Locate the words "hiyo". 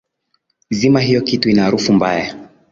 0.99-1.21